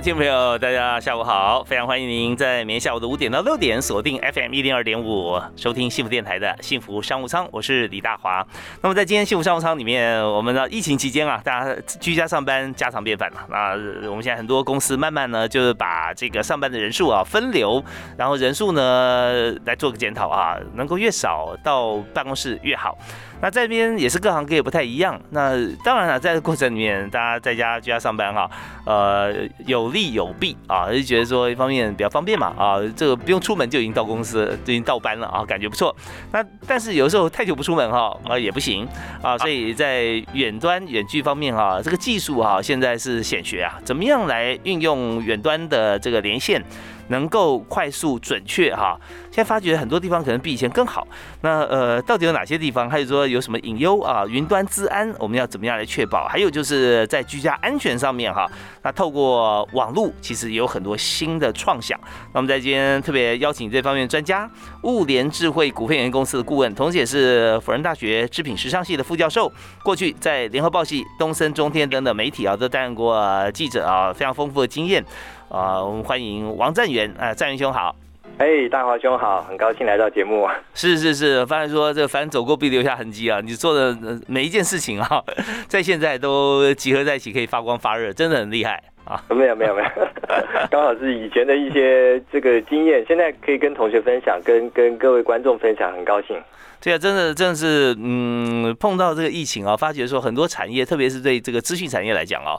[0.00, 1.64] 听众朋友，大家下午好！
[1.64, 8.46] 非常欢迎您在每天下午的五点到六点锁定 FM 一零二点五，收听幸福电台的幸福商务舱，我是李大华。
[8.80, 13.44] 那么在今天幸福商务舱里面，我们的疫情期间啊，大家居家上班家常便饭了。
[13.50, 13.70] 那
[14.08, 17.82] 我们现在很多公司慢慢呢，就是把这个上班的人数啊分流，
[18.16, 22.96] 然后人数呢来做个检讨啊，能够越少到办公室越好。
[23.40, 25.20] 那这边也是各行各业不太一样。
[25.30, 25.52] 那
[25.84, 28.50] 当然了，在这过程里面，大家在家居家上班哈，
[28.84, 29.32] 呃，
[29.66, 35.94] 有利有弊啊，就觉得说一方面比较方便嘛啊，这个不用出门就已经到公司，就已经到班了啊，感觉不错。
[36.32, 38.86] 那但是有时候太久不出门哈啊也不行
[39.22, 46.62] 啊，所以在远端远距方面哈，这个技术哈现在是显学啊，怎么样来运用远端的这个连线？
[47.08, 48.98] 能够快速准确哈，
[49.30, 51.06] 现在发觉很多地方可能比以前更好。
[51.42, 52.88] 那呃，到底有哪些地方？
[52.88, 54.24] 还有说有什么隐忧啊？
[54.28, 56.26] 云端治安我们要怎么样来确保？
[56.28, 58.46] 还有就是在居家安全上面哈，
[58.82, 61.98] 那透过网络其实也有很多新的创想。
[62.32, 64.48] 那我们在今天特别邀请这方面专家，
[64.82, 69.50] 物联智慧股份有限公司的顾问，同时也是辅仁大学织品时尚系的副教授，
[69.82, 73.18] 过去在联合报系、东森、中天等等媒体啊都担任过
[73.52, 75.04] 记者啊，非常丰富的经验。
[75.48, 77.96] 啊，我们欢迎王占元，啊，占元兄好，
[78.36, 80.46] 哎，大华兄好，很高兴来到节目。
[80.74, 85.24] 是是是，发现说这反正走过必留下痕迹啊，你做的每一件事情啊，
[85.66, 89.22] 在现在都集合在一起，可以发光发热，真的很厉害啊。
[89.30, 89.88] 没有没有没有，
[90.70, 96.36] 刚好是以前的一些这个经验，现在可以跟同学分享，跟跟各位观众分享，很高兴。
[96.80, 102.54] 对啊，真的真的是，嗯，碰到这个疫情啊，发觉说很多产业，特别是对这个资讯产业来讲啊。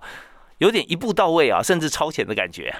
[0.60, 2.74] 有点一步到位啊，甚至超前的感觉。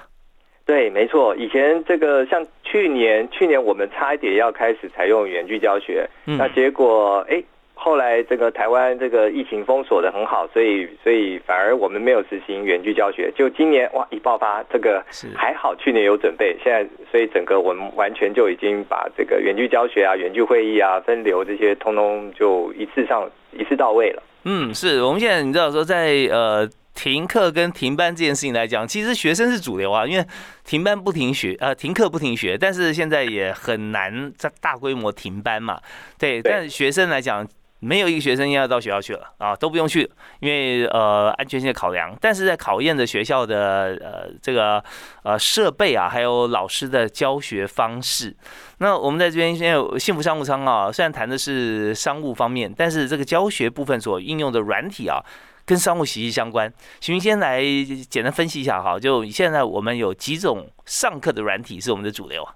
[0.66, 1.34] 对，没错。
[1.34, 7.42] 以前这个像去年，去年我们差一点要开始采用远距教学，那结果哎，
[7.74, 13.32] 后来这个台湾这个疫情封锁的很好，所以所以反而我们没有实行远距教学。
[13.34, 15.04] 就今年哇一爆发，这个
[15.34, 24.22] 还好，去年有准备，现在所以整个我们完全就已经把这个远距教学啊、远距会议啊、分流这些，通通就一次上一次到位了。
[24.44, 26.70] 嗯，是我们现在你知道说在呃。
[26.94, 30.26] 停课跟停班这件事情来讲，其实学生是主流啊，因为
[30.64, 35.80] 停班不停学，呃，停课不停学，但是现在也很难在大规模停班嘛，
[36.18, 36.42] 对。
[36.42, 37.46] 但学生来讲，
[37.78, 42.14] 没有一个学生要到学校去了啊，都不用去，因为呃安全性的考量。
[42.20, 44.84] 但是在考验着学校的呃这个
[45.22, 48.36] 呃设备啊，还有老师的教学方式。
[48.78, 55.24] 那我们在这边现在幸福商务舱啊，虽然谈的是商务方面，但是这个教学部分所应用的软体啊。
[55.66, 57.62] 跟商务息息相关，请您先来
[58.08, 58.98] 简单分析一下哈。
[58.98, 62.54] 就现在我们有几种上课的软体是我们的主流啊？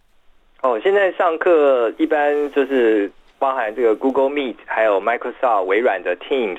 [0.63, 6.59] 哦，现在上课一般就是包含这个 Google Meet，还有 Microsoft 微软的 Teams，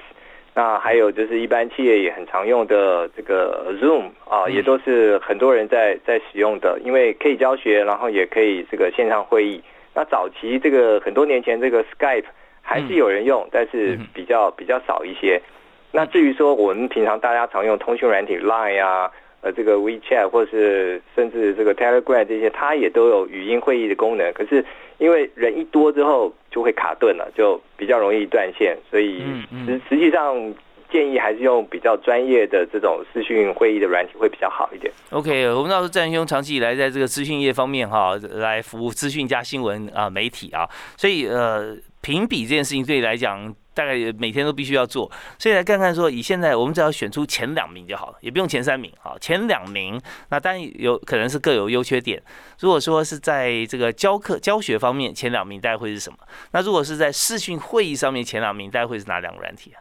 [0.54, 9.62] 那还有就是一般企业也很常用的这个 Zoom 啊，也都是很多人在在使用的，因为可以教学，然后也可以这个线上会议。
[9.94, 12.26] 那早期这个很多年前这个 Skype
[12.62, 15.42] 还是有人用，但是比较比较少一些。
[15.96, 24.30] 那至于说我们平常大家常用通讯软体 Line 啊，呃，这个 WeChat 或是甚至这个 Telegram 这些，它也都有语音会议的功能。
[24.34, 24.64] 可是
[24.98, 28.78] 因为人一多之后就会卡顿了，就比较容易断线。
[28.92, 29.24] 所以
[29.66, 30.36] 实实际上
[30.92, 34.92] 建议还是用比较专业的这种视讯会议的软体会比较好一点。
[35.12, 40.68] OK，我们道说战兄长期以来在这个资讯业方面哈，来服务资讯加新闻啊媒体啊，
[40.98, 43.56] 所以呃评比这件事情对你来讲。
[43.76, 52.20] 大概也每天都必须要做，所以来看看说，以现在我们只要选出前两名就好了，也不用前三名啊，前两名那当然有可能是各有优缺点。
[52.62, 56.18] 如果说是在这个教课教学方面，前两名大概会是什么？
[56.54, 59.78] 那如果是在视讯会议上面，前两名大概会是哪两个软体啊？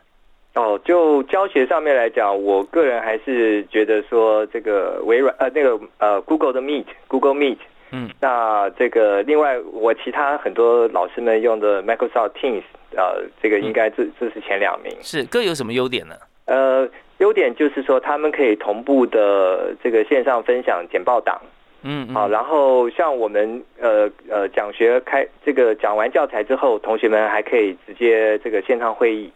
[0.55, 7.59] 哦，就教学上面来讲，我个人还是觉得说这个微软呃那个呃 Google 的 Meet，Google Meet。
[7.95, 12.65] 嗯，那这个另外，我其他很多老师们用的 Microsoft Teams，
[12.97, 14.93] 呃，这个应该这这是前两名。
[15.01, 16.17] 是各有什么优点呢？
[16.47, 16.89] 呃，
[17.19, 21.41] 优点就是说他们可以同步的这个线上分享简报档。
[21.83, 29.31] 嗯，好，然后像我们呃呃讲学开这个讲完教材之后，同学们还可以直接这个线上会议。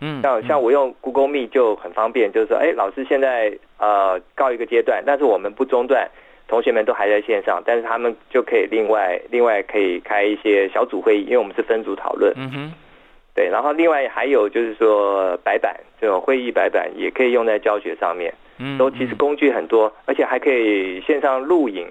[0.00, 6.10] 嗯，像像我用 Google Meet 就很方便，就是说，哎，老师现在呃告一个阶段，但是我们不中断，
[6.52, 12.30] 同学们都还在线上，但是他们就可以另外另外可以开一些小组会议，因为我们是分组讨论。
[12.36, 12.72] 嗯哼，
[13.34, 21.86] 对，然后另外还有就是说白板这种会议白板也可以用在教学上面，嗯，都其实工具很多，而且还可以线上录影。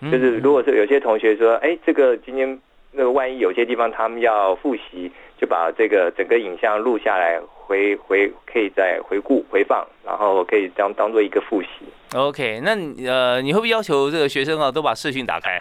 [0.00, 2.56] 嗯就是如果是有些同学说，哎，这个今天
[2.92, 11.68] 那个万一有些地方他们要复习，就把这个整个影像录下来，回回可以再回顾回放，然后可以当当做一个复习。
[12.14, 12.76] OK，那
[13.06, 15.60] 呃，你会不会要求这个学生啊都把视讯打开？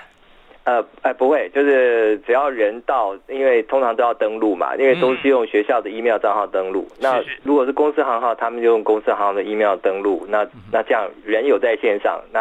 [0.66, 6.88] 呃，哎，不会，就是只要人到，因为通常都要登录嘛，因为都是用学校的 email 账号登录。
[7.00, 10.26] 那如果是公司行号，他们就用公司行号的 email 登录。
[10.30, 12.40] 那那这样人有在线上，那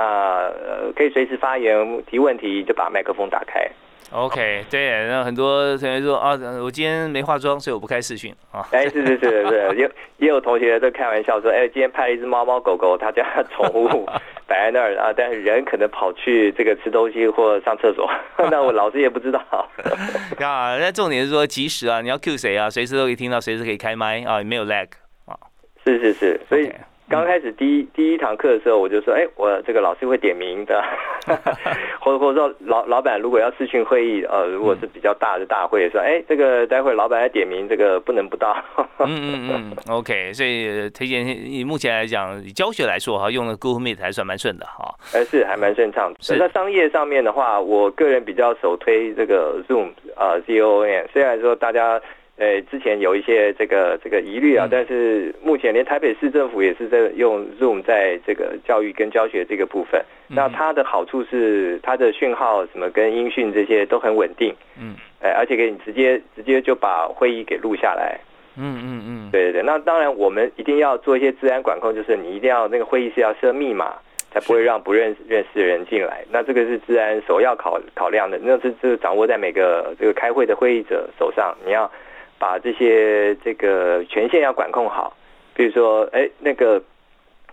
[0.64, 3.68] 呃可以随时发言提问题，就把麦克风打开。
[4.12, 8.66] OK，对，那很多同学说啊，我今天没化妆，所以我不开视讯啊。
[8.70, 14.06] 哎，是是是是，也也有同学在开玩笑说，哎，今天拍了一只猫猫狗狗，他家宠物
[14.46, 18.06] 摆在那儿啊，但是人可能跑去这个吃东西或上厕所，
[18.50, 19.40] 那我老师也不知道。
[20.40, 24.88] 啊，那重点是说及时啊，你要 Q 谁啊，随时都可以听到，随时可以开麦啊，没有 lag
[25.24, 25.34] 啊。
[25.84, 26.70] 是是是，所以
[27.12, 30.82] 刚开始第一第一堂课的时候，我就说，哎，我这个老师会点名的，
[32.00, 38.56] 或 者或者说老老板如果要视讯会议，呃，如果是比较大的大会，说，哎，这个待会老板要点名，这个不能不到。
[39.00, 44.94] 嗯嗯嗯，OK，所以呃推荐以目前来讲，以教学来说哈，用的 Google Meet 还算蛮顺的哈。
[45.12, 46.10] 呃，是还蛮顺畅。
[46.20, 51.06] 是那商业上面的话，我个人比较首推这个 Zoom 啊、Z O N。
[51.12, 52.00] 虽然说大家
[52.36, 54.68] 呃之前有一些这个这个疑虑啊，嗯。
[54.70, 60.02] 但是目前连台北市政府也是在用 Zoom 在这个教育跟教学这个部分。
[60.28, 64.94] 那嗯它的好处是它的讯号什么跟音讯这些都很稳定，嗯。
[65.20, 68.18] 呃，而且给你直接直接就把会议给录下来。
[68.54, 73.94] 嗯嗯嗯，对对对，那当然我们一定要做一些治安管控，就是你一定要那个会议室要设密码，
[74.30, 76.22] 才不会让不认识认识的人进来。
[76.30, 81.90] 那这个是治安首要考考量的，那是这掌握在每个这个开会的会议者手上，你要
[82.42, 85.16] 把这些这个权限要管控好。
[85.54, 86.82] 比如说，哎，那个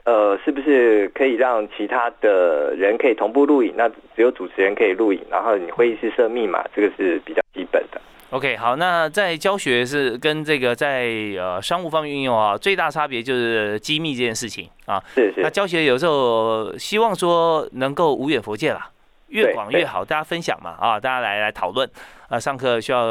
[0.03, 3.71] 呃，是不是可以让其他的人可以同步录影？
[3.77, 8.01] 那只有主持人可以录影，然后你会议室设密码，这个是比较基本的。
[8.31, 11.07] OK，好，那在教学是跟这个在
[11.37, 14.99] 呃商务方面运用啊，最大差别就是机密这件事情啊。
[15.13, 18.89] 是是那教学有时候希望说能够无远佛界啦，
[19.27, 21.87] 越广越好，大家分享嘛啊，大家来来讨论
[22.27, 23.05] 啊，上课需要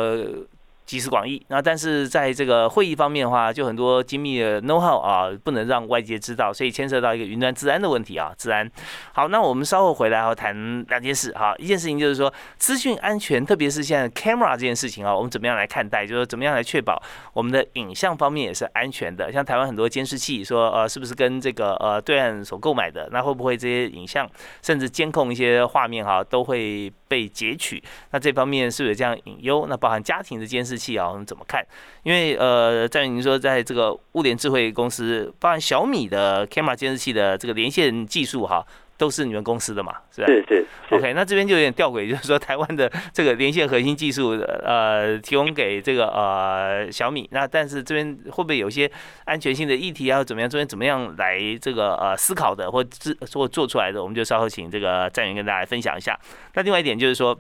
[0.89, 1.45] 集思广益。
[1.49, 8.69] 那但是在这个会议方面的话，就很多精密的 know how 啊，不能让外界知道，所以牵涉到一个云端治安的问题啊，治安。
[9.13, 16.07] 好，那我们稍后回来要谈两件事哈，一件事情就是说资讯安全，特别是现在 camera 这件事情啊，我们怎么样来看待？
[16.07, 16.99] 就是怎么样来确保
[17.35, 19.31] 我们的影像方面也是安全的。
[19.31, 23.07] 像台湾很多监视器说，呃，是不是跟这个呃对岸所购买的？
[23.13, 24.27] 那会不会这些影像
[24.63, 27.83] 甚至监控一些画面哈，都会被截取？
[28.13, 29.67] 那这方面是不是有这样隐忧？
[29.69, 31.63] 那包含家庭的监视器啊，我们怎么看？
[32.05, 38.65] 因为呃，在您说在这个物联智慧公司，包含小米的 camera 监视器的这个连线技术哈，
[38.97, 39.93] 都是你们公司的嘛？
[40.11, 40.27] 是吧？
[40.29, 44.31] 是是是 OK，那这边就有点吊诡，就是说台湾的这个连线核心技术，
[44.65, 48.91] 呃，提供给这个呃小米，那但是这边会不会有一些
[49.25, 50.25] 安全性的议题啊？
[50.25, 50.49] 怎么样？
[50.49, 54.03] 这边怎么样来这个呃思考的，或制或做出来的？
[54.03, 56.19] 我们就稍后请这个战员跟大家分享一下。
[56.55, 57.39] 那另外一点就是说。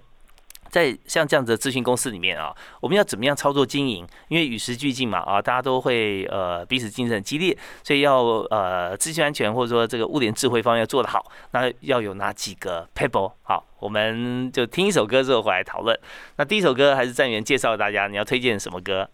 [0.71, 4.07] 在像这样子的咨询公司里面啊，我们要怎么样操作经营？
[4.29, 13.33] 因为与时俱进嘛，啊，大家都会呃彼此竞争很激烈，所以要呃资讯安全或者说这个物联智慧方面要做得好，那要有哪几个 paper？
[13.43, 15.99] 好，我们就听一首歌之后回来讨论。
[16.37, 19.09] 那第一首歌还是站员介绍大家，你要推荐什么歌？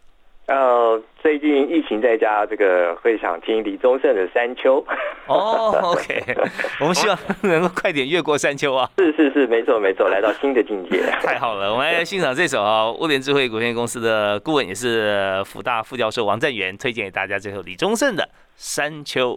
[0.47, 4.79] 呃，最近疫情在家，这个会想听李宗盛的《山丘》。
[5.27, 6.23] 哦，OK，
[6.81, 8.91] 我们希望能够快点越过山丘啊！
[8.99, 11.01] 是是是，没错没错，来到新的境界。
[11.23, 18.23] 太好了，我们来欣赏这首啊，物联智慧股份公司的顾问也是福大副教授王占元推荐给大家这首李宗盛的
[18.57, 19.35] 《山丘》。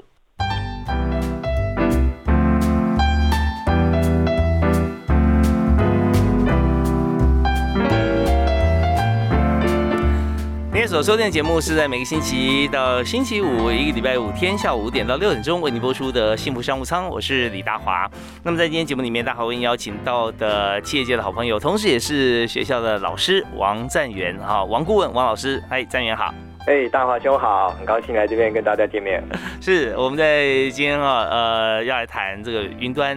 [10.97, 18.09] 所收听的节目是在每个星期一到星期五，一个礼拜五天下午五点到六点钟为您播出的《幸福商务舱》，我是李大华。
[18.41, 26.33] 那么在今天节目里面，大华为您邀请到的企业界的好朋友，同时也是学校的老师王占元哈，王顾问王老师，哎，占元好。
[26.65, 29.23] 哎，大华兄好，很高兴来这边跟大家见面。
[29.61, 33.15] 是我们在今天啊，呃，要来谈这个云端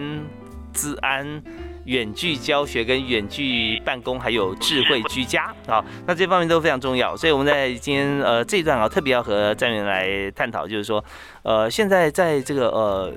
[0.71, 1.41] 治安、
[1.85, 7.15] 远距教学跟远距办公，还有智慧居家啊，那这方面都非常重要。
[7.15, 11.03] 所以我们在今天呃这一段啊，特别要和站员来探讨，就是说，
[11.43, 13.13] 呃，现在在这个呃。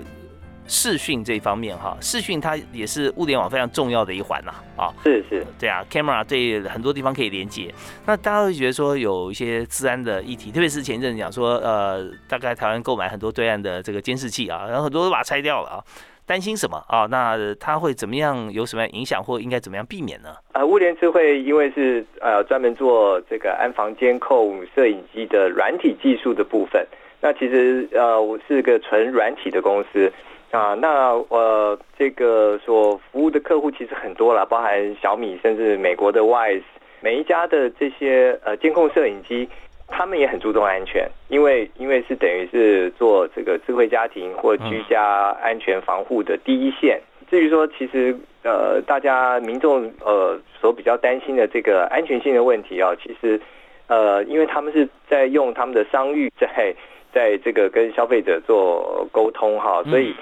[0.66, 7.70] 视讯这一方面哈，视讯它也是物联网非常重要的一环呐啊，是是，对啊，camera 对很多地方可以连接。
[8.06, 15.84] 那大家会觉得说有一些治安的议题，特别是前一阵讲说，呃，大概台湾购买很多对岸的这个监视器啊，然后很多都把它拆掉了啊，
[16.26, 17.06] 担心什么啊？
[17.10, 18.50] 那它会怎么样？
[18.52, 20.30] 有什么样影响或应该怎么样避免呢？
[20.52, 26.86] 呃，物联智慧因为是呃专门做这个安防监控摄影机的软体技术的部分，
[27.20, 30.12] 那其实呃我是个纯软体的公司。
[30.50, 36.62] 啊，那呃，这个所服务的客户其实很多了，包含小米，甚至美国的 Wise，
[37.00, 39.48] 每一家的这些呃监控摄影机，
[39.88, 47.00] 他们也很注重安全，因为因为是等于是做这个智慧家庭或居家安全防护的第一线。
[47.30, 53.40] 至于说，其实呃，大家民众呃所比较担心的这个安全性的问题啊，其实
[53.86, 56.74] 呃，因为他们是在用他们的商誉在
[57.12, 60.14] 在这个跟消费者做沟通哈，所以。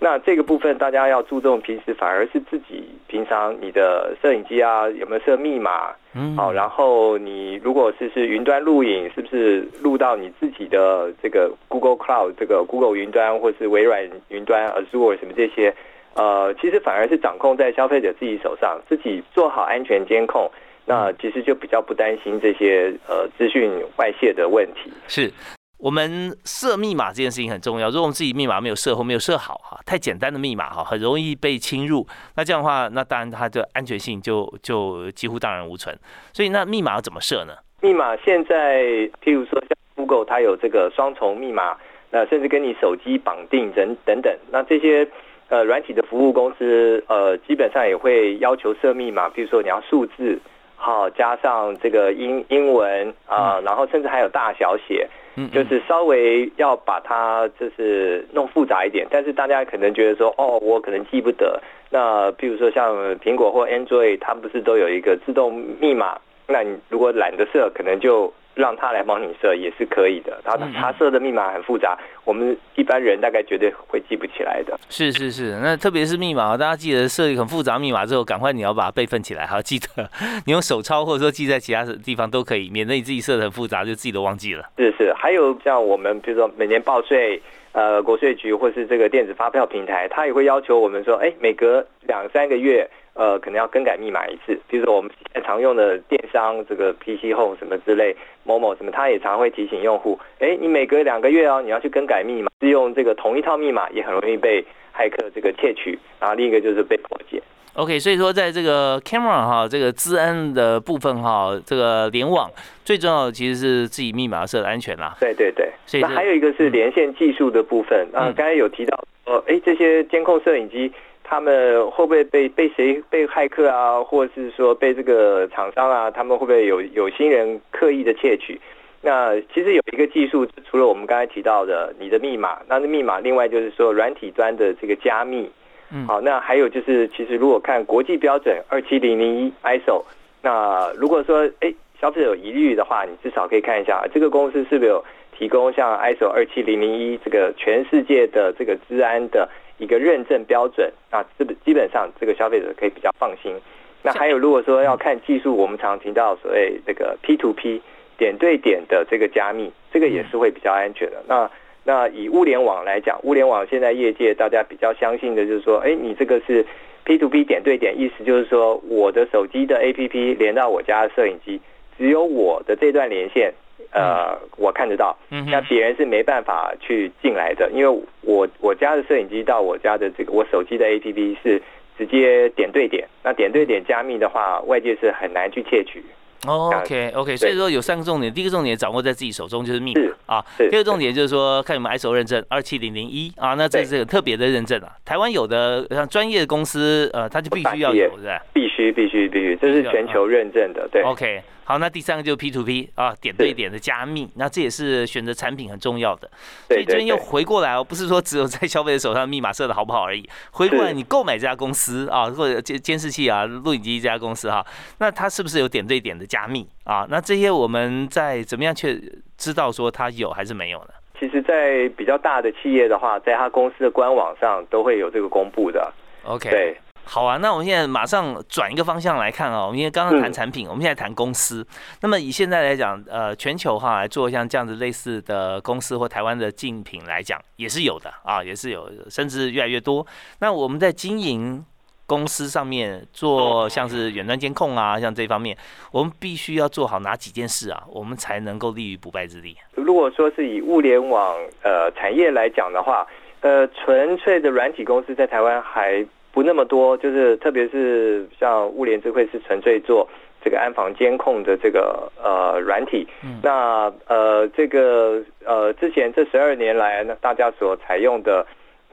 [0.00, 5.94] 那这个部分大家要注重，平时反而是自己平常你的摄影机啊有没有设密码？
[6.14, 15.74] 嗯，好，然后你如果是是云端录影，是不是录到你自己的这个 Google Cloud 这个 Google 云端，或是微软云端 Azure 什么这些？
[16.14, 20.50] 呃，其实反而是掌控在消费者自己手上，自己做好安全监控，
[20.84, 24.92] 那其实就比较不担心这些呃资讯外泄的问题。
[25.08, 25.32] 是。
[25.76, 27.88] 我们设密码这件事情很重要。
[27.88, 32.06] 如果我们自己密码没有设或没有设好哈，太简单的密码哈，很容易被侵入。
[32.36, 35.94] 那这样的话，那当然它的安全性就就几乎荡然无存。
[36.32, 37.52] 所以那密码要怎么设呢？
[37.82, 38.82] 密码现在，
[39.22, 41.76] 譬如说像 Google，它有这个双重密码，
[42.10, 44.34] 那甚至跟你手机绑定等等等。
[44.50, 45.06] 那这些
[45.50, 50.40] 呃软体的服务公司呃，基本上也会要求设密码，譬如说你要数字，
[50.76, 55.06] 好加上这个英英文啊，然后甚至还有大小写。
[55.52, 61.60] 就是稍微要把它就是弄复杂一点，但是大家可能觉得说，哦，我可能记不得。
[61.90, 66.18] 那比如说像苹果或 Android，它不是都有一个自动密码？
[66.46, 68.32] 那你如果懒得设，可能就。
[68.54, 74.78] 让他来帮你设也是可以的，他他设的密码很复杂，我们一般人大概绝对会记不起来的。
[74.88, 80.08] 是是是，那特别是密码，大家记得设一个很复杂密码之后，赶快你要把它备份起来，还要记得
[80.46, 84.64] 你用手抄或者说记在其他的地方都可以，免得你自己设的很复杂就自己都忘记了。
[84.76, 87.42] 是是，还有像我们比如说每年报税，
[87.72, 92.88] 呃，国税局或是这个电子发票平台，他也会要求我们说，哎，每隔两三个月。
[93.14, 107.40] 呃，可能要更改密码一次，比如说我们现在常用的电商这个 PC Home 什么之类，某某什么，它也常会提醒用户，哎，你每隔两个月哦，你要去更改密码，是用这个同一套密码，也很容易被骇客这个窃取，然后另一个就是被破解。
[107.74, 112.50] OK，所以说在这个 camera 哈，这个治安的部分哈，这个联网
[112.84, 115.16] 最重要的其实是自己密码设的安全啦。
[115.20, 120.92] 对对对，所以那还有一个是连线技术的部分，啊，刚才有提到，呃，哎，这些监控摄影机。
[121.26, 128.60] 他们会不会被被谁被骇客啊，或者是说被这个厂商啊，他们会不会有有心人刻意的窃取？
[129.00, 135.50] 那其实有一个技术，除了我们刚才提到的你的密码，那密码另外就是说软体端的这个加密。
[135.90, 140.02] 嗯，好，那还有就是，其实如果看国际标准二七零零一 ISO，
[140.42, 145.04] 那如果说哎消费者有疑虑的话，你至少可以看一下这个公司是不是有
[145.36, 149.48] 提供像 ISO 二七零零一这个全世界的这个治安的。
[149.78, 153.54] 一个认证标准啊，这个基本上这个消费者可以比较放心。
[154.02, 157.80] 那还有，如果说要看技术，我们常听到所谓这个 P to P
[158.18, 161.22] 点对点的这个加密，这个也是会比较安全的。
[161.26, 161.50] 那
[161.84, 166.64] 那以物联网来讲，物联网现在业界大家比较相信的就是说，哎，你这个是
[167.04, 171.60] P to P 点对点，意思就是说我的手机的 A P P 连到我家的摄影机，
[171.98, 173.52] 只有我的这段连线。
[173.94, 181.62] 呃，我看得到，那别人是没办法去进来的，因为我我家的摄影机到我家的这个我手机的 APP 是
[181.96, 186.04] 直接点对点，那点对点加密的话，外界是很难去窃取。
[186.46, 198.42] OK OK，所以说有三个重点，第一个重点掌握在自己手中就是密码啊，第二个重点就是说看有没有 ISO 认证二七零零一啊，那这是个特别的认证啊，台湾有的像专业的公司呃，它就必须要有，是吧？
[198.52, 201.00] 必须必须必须，这是全球认证的，对。
[201.02, 201.40] OK。
[201.64, 206.30] 好，那第三个就是 P to P 啊，点对点的加密，那这也是选择产品很重要的。
[206.68, 214.64] 所以这边又回过来哦，不是说只有在消费者手上密码设的好不好而已，回过来你购买这家公司啊，或者监监视器啊、录影机这家公司哈，
[214.98, 217.06] 那它是不是有点对点的加密啊？
[217.08, 220.90] 那这些我们在怎么样去知道说它有还是没有呢？
[221.18, 225.90] 其实，在比较大的企业的话，在他公司的官网上都会有这个公布的。
[226.24, 226.50] OK。
[226.50, 226.76] 对。
[227.04, 231.66] 好啊，那我们现在马上转一个方向来看啊，我们因为刚刚谈产品，我们现在谈公司。
[232.00, 240.06] 那么以现在来讲，呃，全球哈来做像这样子类似的公司或台湾的竞品来讲，也是有的啊，也是有，甚至越来越多。
[240.40, 241.64] 那我们在经营。
[242.06, 245.56] 公司上面做像是远端监控啊，像这方面，
[245.90, 249.56] 我们必须要做好哪几件事啊，我们才能够立于不败之地。
[249.72, 253.06] 如果说是以物联网呃产业来讲的话，
[253.40, 260.06] 呃，纯粹的软体公司在台湾还不那么多，就是特别是像物联智慧是纯粹做
[260.42, 263.06] 这个安防监控的这个呃软体。
[263.42, 268.44] 那呃这个呃之前这十二年来呢，大家所采用的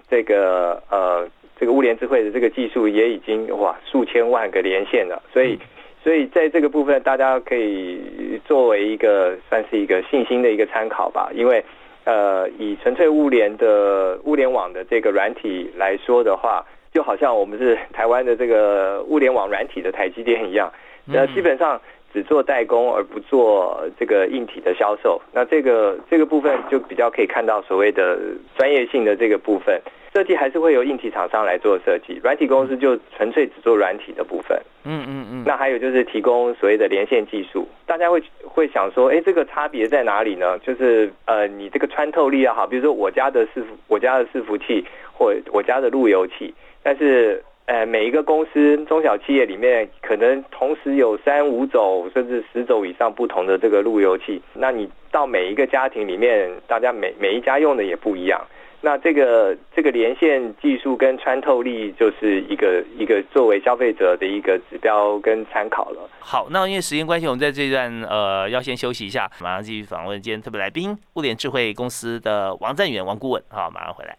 [0.09, 1.27] 这个呃。
[1.61, 5.59] 这个物联智慧的这个技术也已经哇数千万个连线了，所以
[6.03, 11.29] 所以在这个部分，大家可以作为一个算是一个信心的一个参考吧。
[11.35, 11.63] 因为
[12.03, 20.71] 呃，以纯粹物联的物联网的这个软体来说的话，就好像我们是台湾的这个物联网软体的台积电一样，
[21.05, 21.81] 那基本上
[22.13, 25.21] 只做代工而不做这个硬体的销售。
[25.33, 28.19] 那这个这个部分就比较可以看到所谓的
[28.57, 29.81] 专业性的这个部分。
[30.13, 34.61] 设计还是会由硬体厂商来做设计，软体公司就纯粹只做软体的部分。
[34.83, 35.43] 嗯嗯嗯。
[35.45, 40.59] 那还有就是提供所谓的连线技术，大家会会想说，哎，这个差别在哪里呢？
[40.59, 46.53] 就是呃，你这个穿透力要好，比如说我家的伺服我家的伺服器或我家的路由器，
[46.83, 58.41] 但是呃，每一个公司中小企业里面可能同时有三五种甚至十种以上不同的这个路由器，那你到每一个家庭里面，大家每每一家用的也不一样。
[58.81, 66.09] 那这个这个连线技术跟穿透力就是一个一个作为消费者的一个指标跟参考了。
[66.19, 73.43] 好，那因为时间关系，我们在这一段呃要先休息一下，马上继续访问今天特别来宾物联智慧公司的王占远王顾问。
[73.49, 74.17] 好，马上回来。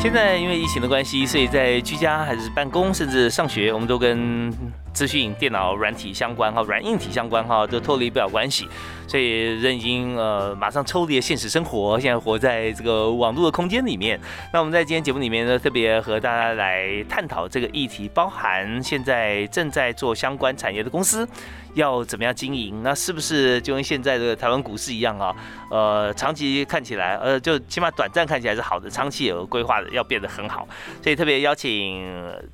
[0.00, 4.50] 现在因为疫情的关系，所以在居家还是办公，甚至上学，我们都跟
[4.98, 8.66] 资讯、电脑、软体相关哈，软硬体相关哈，都脱离不了关系。
[9.06, 14.20] 所以人已经呃马上抽离现实生活，现在活在这个网络的空间里面。
[14.52, 21.26] 那我们在今天节目里面呢，特别和大家来探讨这个议题，包含现在正在做相关产业的公司。
[21.74, 22.82] 要怎么样经营？
[22.82, 25.32] 那是不是就跟现在的台湾股市一样啊？
[25.70, 30.66] 呃，长期看起来，呃，就起码短暂看起来是好的，长期有规划的要变得很好。
[31.00, 32.04] 所以特别邀请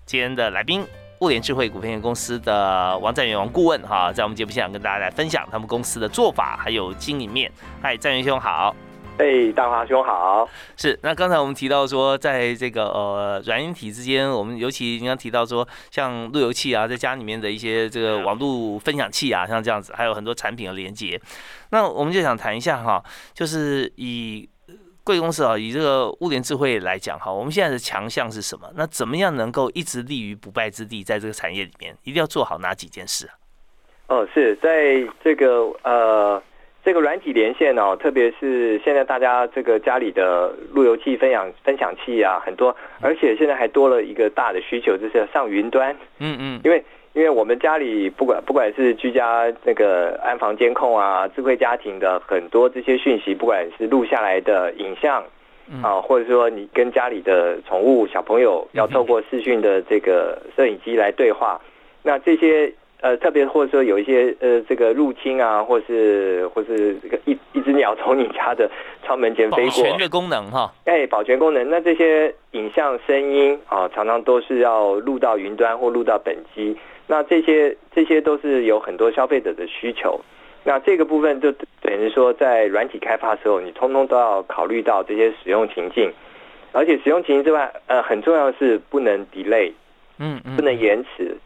[0.05, 0.85] 今天的来宾，
[1.21, 7.51] 物联智慧股份有限公司的王占元王顾问哈，在我们节目现场跟大家来分享他们公司的做法还有经营面。
[7.81, 8.75] 嗨，占元兄好。
[9.17, 10.49] 哎，大华兄好。
[10.77, 21.21] 是，那刚才我们提到说，在这个呃软硬体之间，我们尤其刚刚提到说，像路由器啊，在家里面的一些这个网络分享器啊，像这样子，还有很多产品的连接。
[21.71, 23.01] 那我们就想谈一下哈，
[23.33, 24.49] 就是以
[25.05, 28.69] 贵公司啊，以这个物联智慧来讲哈，我们现在的强项是什么？
[28.75, 33.35] 那怎么样能够一直立于不败之地，在这个产业里面，一定要做好哪几件事啊？
[34.09, 36.43] 哦，是在这个呃。
[36.87, 45.97] 这个软体连线哦，特别是现在大家这个家里的路由器分享分享器啊很多，而且现在还多了一个大的需求，就是要上云端。
[46.19, 55.25] 嗯嗯，因为因为我们家里不管不管是居家那个安防监控啊，智慧家庭的很多这些讯息，不管是录下来的影像
[55.83, 61.61] 啊，或者说你跟家里的宠物小朋友要透过视讯的这个摄影机来对话，
[62.03, 62.73] 那这些。
[63.05, 68.67] 呃，特别或者说有一些呃，这个入侵啊，或是或是这个一一只鸟从你家的
[69.05, 76.75] 窗门前飞过，保全的功能哈，哎，保全功能，那这些影像、声音啊，常常都是要录到云端或录到本机，
[77.07, 80.19] 那这些这些都是有很多消费者的需求，
[80.65, 86.11] 那这个部分就等于说在软体开发的时候，你通通都要考虑到这些使用情境，
[86.73, 89.71] 而且使用情境之外，呃，很重要的是不能 delay，
[90.19, 91.37] 嗯嗯，不能延迟。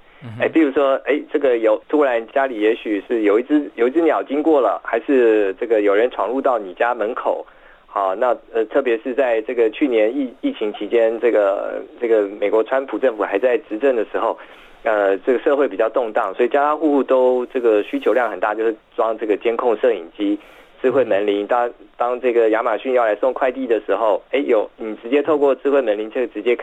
[0.40, 7.46] 哎，比如说，哎，这个有突然家里也许是有一只有一只鸟经过了，还是这个有人闯入到你家门口，
[7.86, 14.36] 好，那呃，特别是在这个去年疫疫情期间，这个这个美国川普政府还在执政的时候，
[14.82, 20.36] 呃，这个社会比较动荡，所以家家户户都这个需求量很大，就是装这个监控摄影机、
[20.82, 21.46] 智慧门铃。
[21.46, 26.58] 当当这个亚马逊要来送快递的时候，哎，有你直接透过智慧门铃就直接。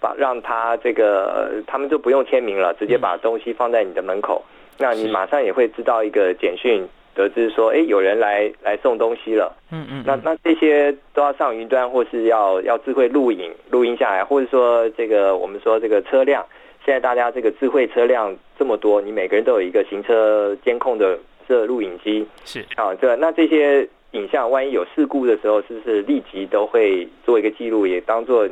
[0.00, 4.44] 把让他这个他们就不用签名了，直接把东西放在你的门口，
[4.78, 9.52] 那你马上也会知道一个简讯，得知说，哎，有人来来送东西了。
[9.72, 10.04] 嗯嗯。
[10.06, 16.44] 那那这些都要上云端，或是要要智慧录影录音下来，或者说这个我们说这个车辆
[16.84, 22.64] 现在大家这个智慧车辆这么多，你每个人都有一个行车监控的这录影机，是。
[22.76, 28.48] 啊，这那这些影像万一有事故的时候，是不是立即都会做一个记录，也当做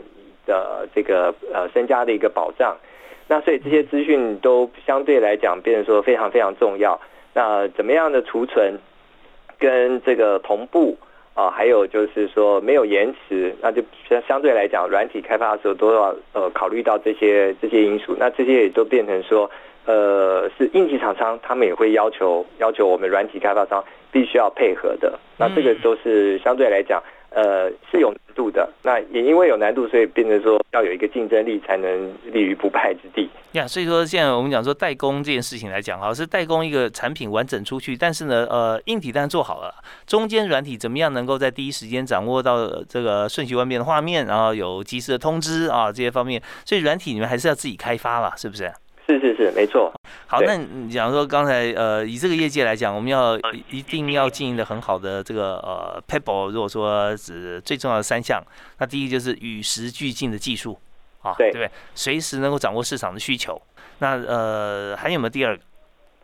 [0.47, 2.77] 的这个呃身家的一个保障？
[3.29, 7.01] 那所以这些资讯都相对来讲变成说非常非常重要。
[7.35, 8.79] 那怎么样的储存
[9.59, 10.97] 跟这个同步
[11.35, 18.17] 啊，还有就是说没有延迟，那就相相对来讲，软体开发的时候都要呃考虑到这些这些因素。
[18.17, 19.51] 那这些也都变成说，
[19.87, 25.19] 呃，是硬体厂商他们也会要求要求我们软体开发商必须要配合的。
[25.37, 27.03] 那这个都是相对来讲。
[27.37, 28.67] 呃，是有难度的。
[28.83, 33.29] 那也因为有难度，所以变成说要有一个竞争力，才能立于不败之地。
[33.53, 39.75] 呀，所以说现在我们讲说代工这件事情来讲，哈，是代工一个产品完整出去，但是呢，呃，硬体当然做好了，
[40.07, 48.73] 中间软体怎么样能够在第一时间掌握到这个瞬息万变的画面，然后有及时的通知啊这些方面，所以软体你们还是要自己开发了，是不是？
[49.07, 49.93] 是是是，没错。
[50.27, 53.39] 好，那你讲说刚才呃，以这个业界来讲，我们要
[53.71, 58.43] 一定要经营的很好的这个呃，Pebble，如果说只最重要的三项，
[58.81, 60.77] 那第一就是与时俱进的技术
[61.23, 61.71] 啊，对不对？
[61.95, 63.63] 随时能够掌握市场的需求。
[64.01, 65.63] 那呃，还有没有第二个？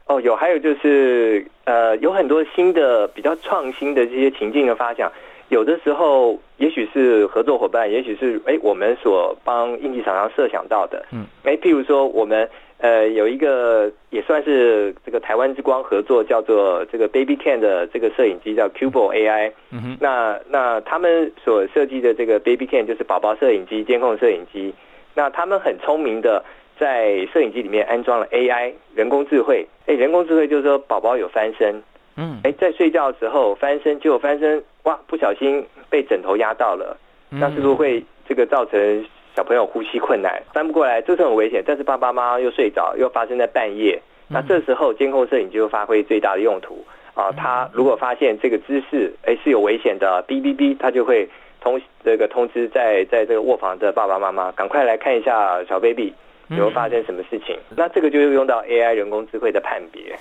[0.07, 5.09] 哦，有，还有就是呃，有很多新的比较创新的这些情境的发想，
[5.51, 12.51] 有的时候也许是合作伙伴，也许是哎，我们所帮应急厂商设想到的，嗯，哎，譬如说我们。
[12.83, 19.53] 呃，有一个也算是这个台湾之光合作，叫做这个 Baby Can 的这个摄影机叫 Cubo AI。
[19.71, 19.97] 嗯哼。
[20.01, 24.75] 那那他们所设计的这个 Baby Can 就是宝宝摄影机、监控摄影机。
[25.14, 26.45] 那他们很聪明的
[26.77, 29.64] 在摄影机里面安装了 AI 人工智慧。
[29.87, 31.81] 哎，人工智慧就是说宝宝有翻身。
[32.16, 32.40] 嗯。
[32.42, 36.99] 哎，在睡觉的时候翻身，结果翻身哇，不小心被枕头压到了。
[37.31, 39.07] 那是不是会这个造成？
[39.35, 41.62] 小朋友呼吸困难，翻不过来，这是很危险。
[41.66, 47.33] 但是爸爸妈妈又睡着，又发生在半夜，那这时候监控摄影就发挥最大的用途啊！
[47.33, 51.29] 他如果发现这个姿势哎是有危险的，哔哔哔，他就会
[51.61, 56.12] 通这个通知在在这个卧房的爸爸妈妈，赶快来看一下小 baby
[56.51, 57.57] 有发生什么事情。
[57.77, 60.14] 那这个就用到 AI 人工智慧的判别。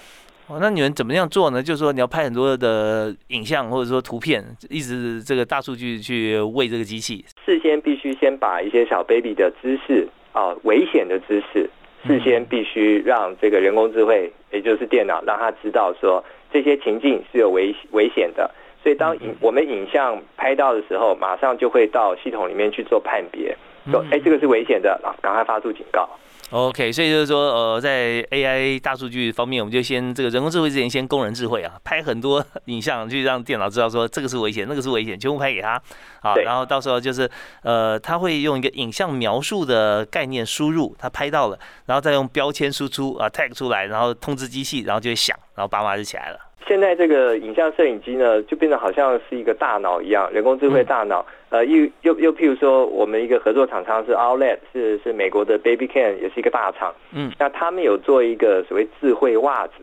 [0.52, 1.64] 哦，那你们怎么样做呢？
[1.64, 7.24] 就是说你要拍很多的影像或者说图片，一直这个大数据去喂这个机器。
[7.46, 11.70] 事先必须先把一些小 baby 的姿势啊，危险的姿势，
[12.06, 18.52] 事先必须让这个人工智慧，也就是电脑，让他知道说这些情境是有危危险的。
[18.84, 23.56] 所以当影我们影像拍到的时候，马上就会到系统里面去做判别，
[23.90, 26.10] 说哎这个是危险的，啊，赶快发出警告。
[26.52, 35.82] OK，所以就是说，呃，在 AI 大数据方面，我们就先这个人工智慧之前，先工人智慧啊， 拍很多影像，就让电脑知道说这个是危险，那个是危险，全部拍给他，
[36.20, 37.30] 啊，然后到时候就是，
[37.64, 46.51] 呃，他会用一个影像描述的概念输入，他拍到了，然后再用标签输出啊 tag 出来，然后通知机器，然后就会响，然后爸妈就起来了。
[46.67, 51.26] 现在这个影像摄影机呢，就变得好像是一个大脑一样，人工智慧大脑。
[51.50, 56.93] 呃，又又又，譬如说，我们一个合作厂商是 Outlet，是是美国的 Baby Can，也是一个大厂。
[57.12, 59.74] 嗯，那他们有做一个所谓智慧袜子。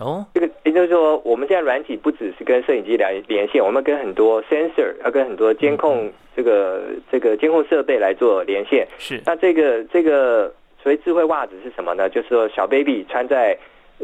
[0.00, 8.84] 哦，这个也就是说，我们现在软体不只是跟摄影机连连线，我们跟很多 sensor，要跟很多监控这个这个监控设备来做连线。
[8.98, 9.20] 是。
[9.24, 12.08] 那这个这个所谓智慧袜子是什么呢？
[12.08, 13.56] 就是说小 baby 穿在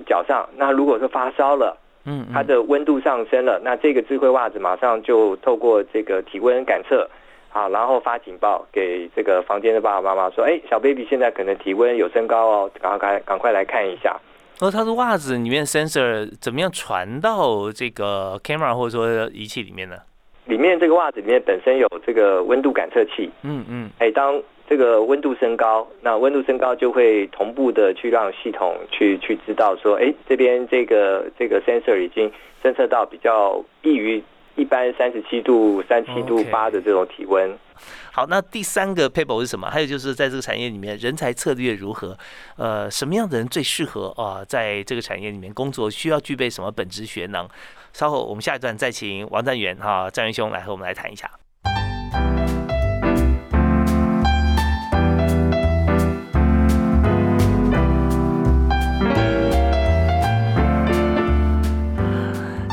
[0.07, 1.77] 脚上，那如果说发烧了。
[2.05, 7.09] 嗯，它的温度上升了，那这个智慧袜子马上就透过这个体温感测，
[7.53, 14.17] 啊，然后发警报给这个房间的爸爸妈妈说，哎，小 baby 现在可能体温有升高哦，赶快赶快来看一下。
[14.61, 19.97] 那它的袜子里面 sensor 怎么样传到这个 camera 或者说仪器里面呢？
[20.47, 23.31] 里面这个袜子里面本身有这个温度感测器。
[23.43, 32.31] 嗯嗯，哎，当这个温度升高，那温度升高就会同步的去让系统去去知道说，哎，这边这个这个 sensor 已经
[32.63, 34.23] 侦测到比较易于
[34.57, 37.57] 一般三十七度、三七度八的这种体温。
[38.13, 39.71] 好，那第三个 paper 是什么？
[39.71, 42.19] 还有就是在这个产业里面，人才策略如何？
[42.57, 45.89] 呃，什么样的人最适合啊，在这个产业里面工作？
[45.89, 47.49] 需要具备什么本职学能？
[47.93, 51.31] 稍后我们下一段再请王占元哈，占元兄来和我们来谈一下。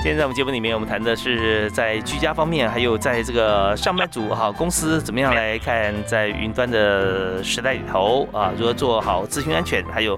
[0.06, 10.16] 今天在我们节目里面，我们谈的是在居家方面，还有在这个上班族哈公司怎么样来看在云端的时代里头啊，如何做好资讯安全，还有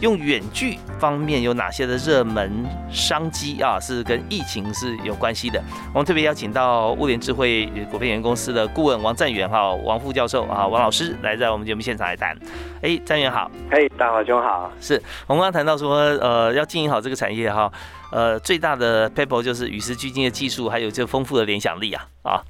[0.00, 3.80] 用远距方面有哪些的热门商机啊？
[3.80, 5.58] 是跟疫情是有关系的。
[5.94, 12.36] 我们特别邀请到物联智慧股份有限公司的顾问王占元哈，王副教授啊，王老师来在我们节目现场来谈。
[12.82, 14.70] 哎，占元好，嘿，大华兄好。
[14.78, 17.72] 是我们刚刚谈到说，呃，要经营好这个产业哈，
[18.12, 22.40] 呃，最大的 paper 就是与时俱进的技术，还有这丰富的联想力啊啊。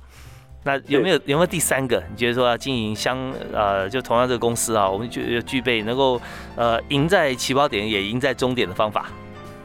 [0.64, 2.02] 那有没有有没有第三个？
[2.10, 3.16] 你觉得说要经营相
[3.52, 6.20] 呃，就同样这个公司啊，我们就具备能够
[6.56, 9.06] 呃赢在起跑点也赢在终点的方法？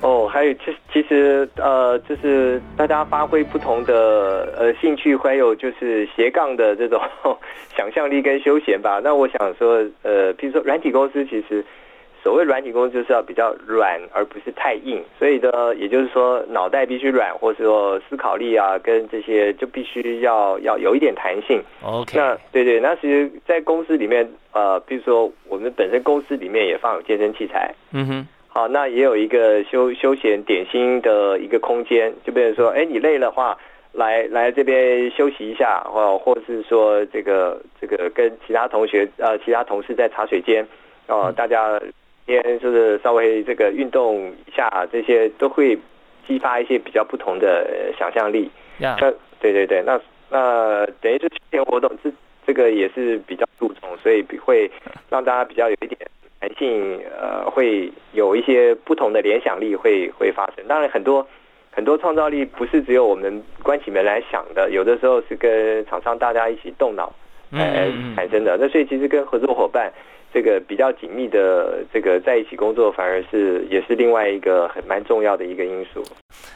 [0.02, 7.02] 哦，还有其其实呃，就是大家发挥不同的呃兴趣，还有就是斜杠的这种
[7.76, 9.02] 想象力跟休闲吧。
[9.04, 11.66] 那我想说，呃，比如说软体公司，其实。
[12.28, 15.02] 所谓软体工就是要比较软，而不是太硬。
[15.18, 21.64] 所以呢，也就是说，脑袋必须软，或者说思考力啊，跟这些就必须要要有一点弹性。
[21.82, 27.74] OK，那对对，那其实，在公司里面，呃，比如说我们本身公司里面也放有健身器材。
[27.94, 28.28] 嗯哼。
[28.50, 33.58] 好，那也有一个休休闲点心的一个空间，就比如说，哎，你累的话，
[33.94, 40.68] 来来这边休息一下，或或者是说，这个这个跟其他同学呃其他同事在茶水间，
[41.08, 41.80] 哦，大家。
[42.28, 45.78] 天就是稍微这个运动一下，这些都会
[46.28, 48.52] 激发一些比较不同的想象力。
[48.78, 52.12] 那对对对，那那等于是休闲活动，这
[52.46, 54.70] 这个也是比较注重，所以会
[55.10, 55.98] 让大家比较有一点
[56.40, 60.68] 弹性，呃，会有一些不同的联想力会会发生。
[60.68, 61.26] 当然，很多
[61.72, 67.14] 很多创造力不是只有我们关起门来想的，有的时候是跟厂商大家一起动脑
[67.52, 68.58] 呃产生的。
[68.60, 69.92] 那所以其实跟合作伙伴。
[70.34, 76.04] 这个比较紧密的这个在一起工作，反而是也是另外一个很蛮重要的一个因素。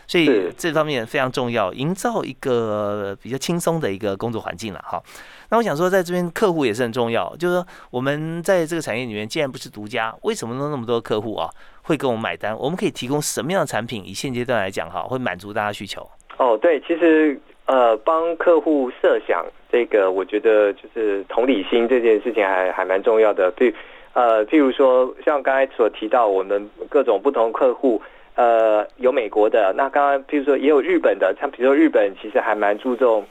[0.05, 5.01] 所以这方面非常重要，营造一个比较轻松的一个工作环境了哈。
[5.49, 11.49] 那我想说，在这边客户也是很重要，就是说我们在这个产业里面，既然不是独家，为什么能那么多客户啊
[11.83, 12.57] 会跟我们买单？
[12.57, 14.03] 我们可以提供什么样的产品？
[14.05, 16.09] 以现阶段来讲哈，会满足大家需求？
[16.37, 17.39] 哦，对，其实。
[17.67, 23.53] 呃，帮客户设想这个，我觉得就是同理心这件事情还还蛮重要的。
[23.55, 23.73] 譬
[24.13, 28.01] 呃，譬如说，像刚才所提到，我们各种不同客户，
[28.35, 33.23] 呃，有美国的，那刚刚譬如说也有日本的，像比如说日本其实还蛮注重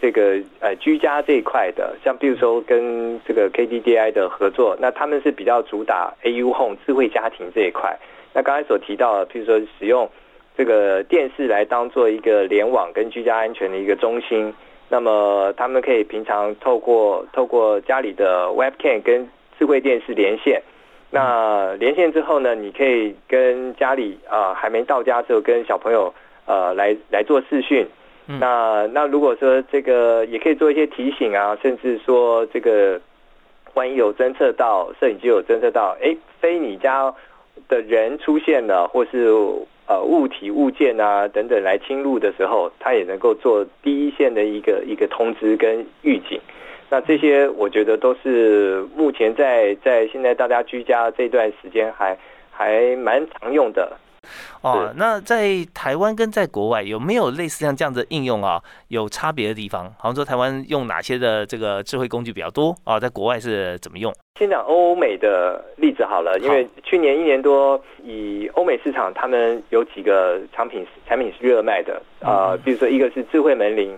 [0.00, 7.96] 这个呃居家这一块的，像比如说跟这个 KDDI 的合作，那他们是比较主打 AU Home 智慧家庭这一块。
[8.32, 10.10] 那刚才所提到的，譬如说使用。
[10.56, 14.54] 这个电视来当做一个联网跟居家安全的一个中心，
[14.88, 20.62] 那么他们可以平常透过透过家里的 Webcam 跟智慧电视连线，
[21.10, 26.14] 那连线之后呢，你可以跟家里啊还没到家时候跟小朋友
[26.46, 27.84] 呃来来做视讯，
[28.26, 33.00] 那那如果说这个也可以做一些提醒啊，甚至说这个
[33.74, 37.12] 万一有侦测到摄影机有侦测到，哎，非你家
[37.68, 39.34] 的人出现了，或是。
[39.86, 46.40] 呃，物体、物件啊等等来侵入的时候，它也能够做第一线的一个一个通知跟预警。
[46.90, 52.16] 那这些我觉得都是目前在在现在大家居家这段时间还
[52.50, 53.96] 还蛮常用的。
[54.60, 58.62] 哦，那在台湾跟在国外有没有类似像这样的应用啊？
[58.88, 59.92] 有差别的地方？
[59.98, 62.98] 好像说台湾用哪些的这个智慧工具比较多啊？
[62.98, 64.12] 在国外是怎么用？
[64.38, 73.96] 先讲欧美的例子好了，因为去年一年多，以欧美市场，他们有几个产品产品是热卖的啊，比如说一个是智慧门铃。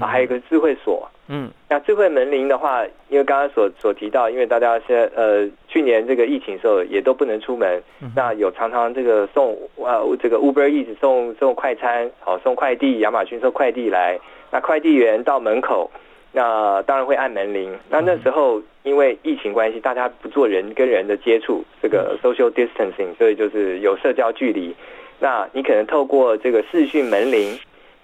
[0.00, 1.08] 啊，还有一个智慧锁。
[1.30, 7.82] 嗯，那智慧门铃的话，因为刚刚所所提到，因为大家现在呃，去年这个疫情时候也都不能出门，
[8.16, 14.18] 那有常常这个送呃这个 Uber Eats 送送快餐，好送快递，亚马逊送快递来，
[14.50, 15.90] 那快递员到门口，
[16.32, 17.76] 那当然会按门铃。
[17.90, 24.74] 那那时候因为疫情关系，大家不做人跟人的接触，这个 social distancing，所以就是有社交距离。
[25.20, 27.58] 那你可能透过这个视讯门铃。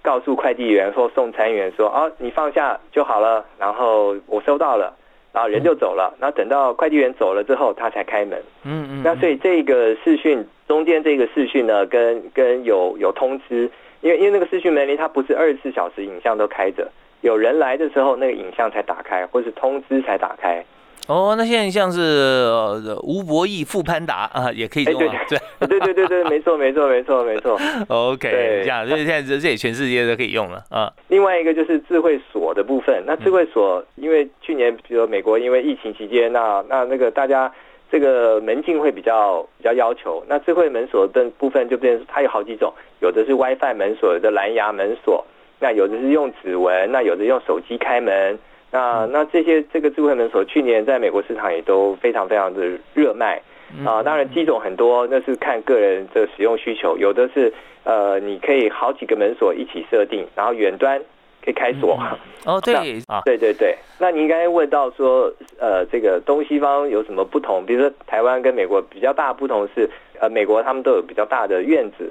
[0.05, 4.95] 告诉快递员或送餐员说：“哦，你放下就好了。”然后我收到了，
[5.33, 6.15] 然后人就走了。
[6.21, 8.39] 然后等到快递员走了之后，他才开门。
[8.65, 9.03] 嗯嗯。
[9.03, 13.71] 那所以这个视讯中间这个视讯呢，跟跟有有通知，
[14.03, 16.87] 因为因为那个视讯门铃它不是二十四小时影像都开着，
[17.23, 20.63] 有人来的时候那个影像才打开，或是通知才打开。
[21.07, 25.39] 哦，那现在像是呃吴博义、傅潘达啊，也可以用啊，对
[25.69, 27.61] 对对对对，没错没错没错没错。
[27.89, 30.91] OK，这样，所以现在这这全世界都可以用了啊。
[31.09, 37.53] 另外一个就是智慧锁的部分，那智慧锁，因为去年比如美国因为疫情期间，那那那个大家
[37.93, 45.23] 这个门禁会比较比较要求，那智慧门锁的部分就变成它有好几种，有的是 WiFi 门锁，有的蓝牙门锁，
[45.61, 48.39] 那有的是用指纹，那有的用手机开门。
[48.75, 52.61] 那那这些这个智慧门锁去年在美国市场也都非常非常的
[52.93, 53.41] 热卖
[53.87, 54.03] 啊。
[54.03, 57.53] 当然机种很多，那是看个人的使用需求，有的是
[57.85, 61.01] 呃你可以好几个门锁一起设定，然后远端。
[61.45, 62.01] 可以开锁
[62.47, 62.75] 哦，对
[63.07, 63.77] 啊，对对对。
[63.99, 67.63] 那你应该问到说，呃，这个东西方有什么不同？
[67.67, 69.87] 比如说台湾跟美国比较大的不同是，
[70.19, 72.11] 呃，美国他们都有比较大的院子，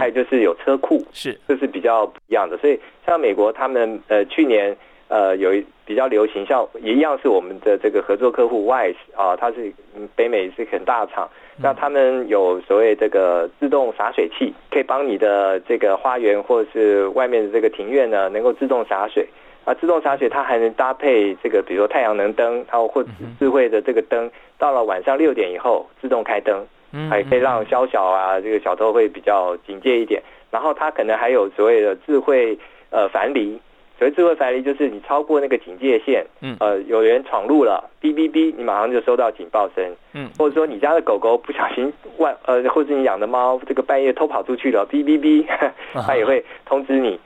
[0.00, 2.58] 还有就是有车库，是这是比较不一样的。
[2.58, 4.76] 所以像美国他们呃去年
[5.12, 5.50] 呃有
[5.84, 9.70] 比较流行，像也一样是我们的这个合作客户 Wise 啊，它是
[10.16, 11.28] 北美是很大厂。
[11.62, 19.28] 那他们有所谓这个自动洒水器，可以帮你的这个花园或者是外面的这个庭院呢，能够自动洒水。
[19.66, 23.04] 啊，自动洒水它还能搭配这个，比如说太阳能灯，它或
[23.38, 26.66] 智慧的这个灯，到了晚上六点以后自动开灯，
[27.10, 30.22] 还可以让宵小啊，这个小偷会比较警戒一点。
[30.50, 32.58] 然后它可能还有所谓的智慧
[32.90, 33.60] 呃樊篱。
[34.02, 45.46] 所以智慧返离就是你超过那个警戒线，嗯，呃，有人闯入了，哔哔哔，你马上就收到警报声，嗯，或者说你家的狗狗不小心外， 呃，或者你养的猫这个半夜偷跑出去了，哔哔哔，
[46.04, 47.16] 它也会通知你。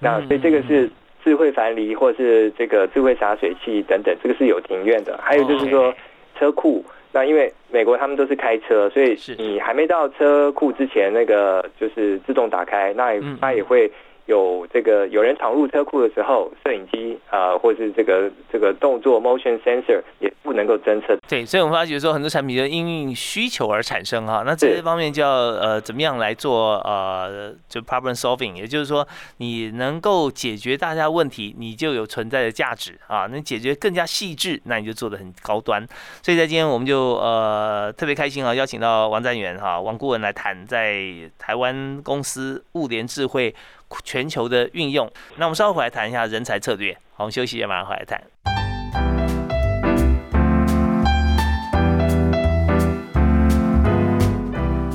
[0.00, 0.90] 那所以这个是
[1.22, 5.16] 智慧返离，或是这个智慧洒水器等等，这个是有庭院的。
[5.22, 5.94] 还有就是说
[6.36, 13.88] 车库，那因为美国他们都是开车，所以你还没到车库之前，那个就是自动打开，那它也会。
[14.26, 21.14] 有这个有人闯入车库的时候，摄影机啊，或是这个这个动作 motion sensor 也不能够侦测。
[21.28, 24.42] 对，所以我们发觉说很多产品就因应需求而产生哈。
[24.46, 29.06] 那这些方面就要呃怎么样来做呃就 problem solving，也就是说
[29.36, 33.26] 你能够解决大家问题，你就有存在的价值啊。
[33.26, 35.86] 能解决更加细致，那你就做的很高端。
[36.22, 41.02] 所以在今天我们就呃特别开心啊，邀请到王占元哈王顾问来谈在
[41.38, 43.54] 台湾公司物联智慧。
[44.02, 46.92] 全球的运用，那我们稍后回来谈一下人才策略。
[47.14, 48.63] 好，我们休息一下，马上回来谈。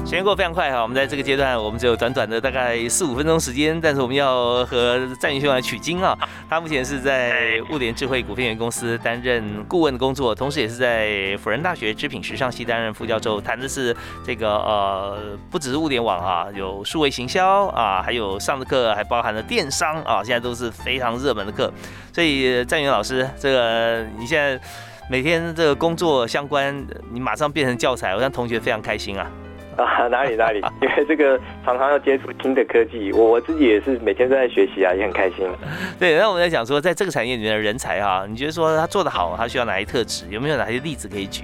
[0.10, 6.18] 时间过得非常快哈，我们在这个阶段，我们只有短短的大概四五分钟时间，但是我们要和战云兄来取经啊。
[6.50, 13.96] 他目前是在物联智慧股份有限公司担任顾问的工作，同时也是在辅仁大学织品时尚系担任副教授，谈的是
[14.26, 21.72] 这个呃，不只是物联网啊，有数位行销啊，还有上的课还包含了电商啊，现在都是非常热门的课。
[22.12, 24.60] 所以战云老师，这个你现在
[25.08, 29.30] 每天这个工作相关，你马上变成教材，我让同学非常开心啊。
[29.86, 35.48] 啊，哪里哪里，因为这个常常要接触新的科技，我我自己也是每天都在学习啊，也很开心。
[35.98, 40.26] 对，那我们在讲说，在这个产业里面的人才哈，你觉得说他做得好，他需要哪些特质？
[40.30, 41.44] 有没有哪些例子可以举？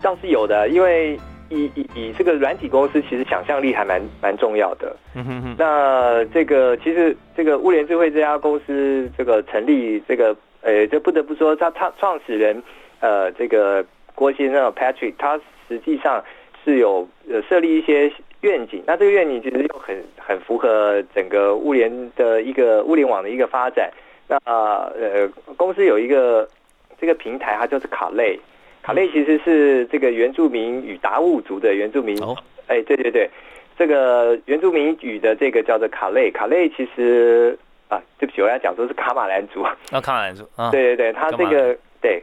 [0.00, 1.18] 倒是有的，因为
[1.50, 4.96] 以以以这个软体公司，其实想象力还蛮蛮重要的。
[5.58, 12.62] 那这个其实这个物联智慧这家公司这个成立，这个呃，这不得不说，他他创始人
[13.00, 16.24] 呃，这个郭先生 Patrick，他实际上。
[16.64, 23.90] 是有呃设立一些愿景，那这个愿景其实又很很符合整个物联的一个物联网的一个发展。
[24.28, 26.48] 那呃公司有一个
[27.00, 28.38] 这个平台，它就是卡类。
[28.82, 32.16] 卡类其实是这个原住民与达悟族的原住民。
[32.22, 32.34] 哦，
[32.66, 33.28] 哎，对对对，
[33.76, 36.30] 这个原住民语的这个叫做卡类。
[36.30, 39.60] 卡类其实啊，对不起，我要讲说是卡马兰族。
[39.62, 40.70] 啊，卡马兰族啊。
[40.70, 42.22] 对对对，它这个对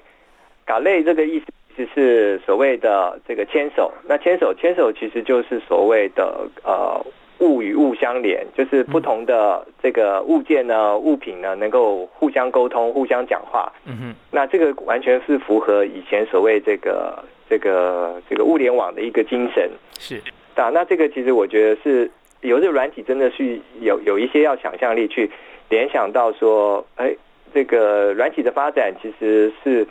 [0.65, 1.45] 卡类这个意思。
[1.77, 6.99] 就是所谓的这个牵手，那牵手牵手其实就是所谓的呃
[7.37, 13.71] 物与物相连，就是不同的这个物件呢、物品呢能够互相沟通、互相讲话。
[13.85, 19.69] 嗯哼，那这个完全是符合以前所谓这个这个这个物联网的一个精神。
[19.99, 20.19] 是
[20.55, 22.09] 啊，那这个其实我觉得是
[22.41, 25.29] 有这个软体真的是有有一些要想象力去
[25.69, 27.15] 联想到说，哎，
[27.53, 29.85] 这个软体的发展其实是。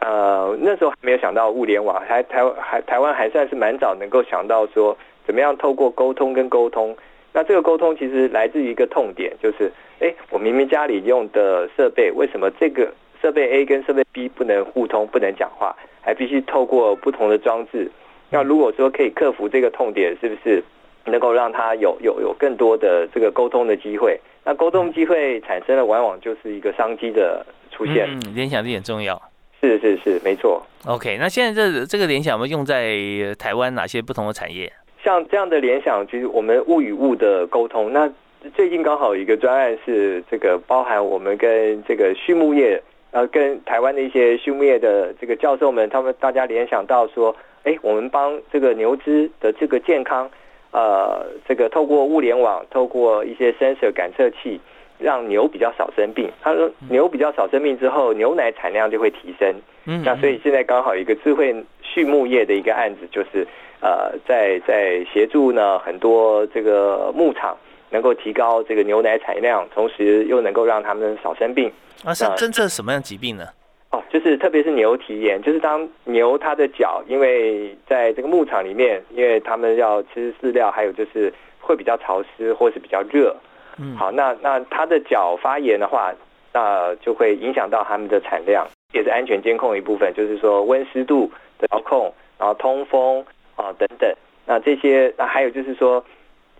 [0.00, 6.96] 呃，那时候还没有想到物联网，还台还台湾还算是蛮早能够想到说，怎么样透过沟通跟沟通。
[7.32, 17.88] 那这个沟通其实来自于一个痛点，就是，哎，我明明家里用的设备，为什么这个设备 A 跟设备 B 不能互通，不能讲话，还必须透过不同的装置？
[18.30, 20.64] 那如果说可以克服这个痛点，是不是
[21.04, 24.18] 能够让它有有有更多的这个沟通的机会？
[24.44, 28.08] 那沟通机会产生了，往往就是一个商机的出现。
[28.08, 29.20] 嗯，联想力很重要。
[29.60, 30.62] 是是是，没错。
[30.86, 32.96] OK，那现在这这个联想，我们用在
[33.38, 34.72] 台湾哪些不同的产业？
[35.04, 37.92] 像这样的联想，其实我们物与物的沟通。
[37.92, 38.10] 那
[38.54, 50.30] 最近刚好有一个专案是这个，包含我们跟这个畜牧业，呃，跟台湾的一些畜牧业的这个教授们，他们大家联想到说，哎，我们帮这个牛只的这个健康，
[50.70, 54.58] 呃，这个透过物联网，透过一些 sensor 感测器。
[55.00, 56.30] 让牛比较少生病。
[56.42, 59.54] 他说牛比较少生病之后，牛奶产量就会提升。
[59.86, 63.46] 嗯，那所以现在刚好一个智慧畜牧业的一个案子，就是
[63.80, 67.56] 呃，在在协助呢很多这个牧场
[67.90, 71.72] 能够提高这个牛奶产量，同时又能够让他们少生病。
[72.04, 73.44] 啊，是真正什么样疾病呢？
[73.90, 83.34] 哦，就是特别是牛蹄炎，就是当牛它的脚，因为在这个牧场里面，因为他们要吃饲料，还有就是会比较潮湿或是比较热。
[83.80, 86.12] 嗯，好，那那它的脚发炎的话，
[86.52, 93.24] 那就会影响到它们的产量，也是安全监控一部分，就是说温湿度的调控，然后通风
[93.56, 94.12] 啊等等。
[94.46, 96.04] 那这些，那还有就是说，